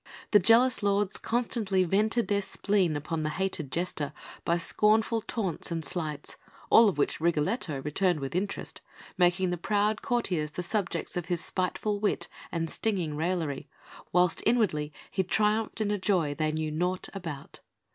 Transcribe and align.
The 0.31 0.39
jealous 0.39 0.81
lords 0.81 1.17
constantly 1.19 1.83
vented 1.83 2.27
their 2.27 2.41
spleen 2.41 2.95
upon 2.97 3.21
the 3.21 3.29
hated 3.29 3.71
Jester 3.71 4.13
by 4.43 4.57
scornful 4.57 5.21
taunts 5.21 5.69
and 5.69 5.85
slights, 5.85 6.37
all 6.71 6.89
of 6.89 6.97
which 6.97 7.21
Rigoletto 7.21 7.83
returned 7.83 8.19
with 8.19 8.33
interest, 8.33 8.81
making 9.15 9.51
the 9.51 9.57
proud 9.57 10.01
courtiers 10.01 10.49
the 10.53 10.63
subjects 10.63 11.17
of 11.17 11.27
his 11.27 11.45
spiteful 11.45 11.99
wit 11.99 12.27
and 12.51 12.67
stinging 12.67 13.15
raillery, 13.15 13.69
whilst 14.11 14.41
inwardly 14.43 14.91
he 15.11 15.21
triumphed 15.21 15.79
in 15.79 15.91
a 15.91 15.99
joy 15.99 16.33
they 16.33 16.51
knew 16.51 16.71
naught 16.71 17.09
about. 17.13 17.59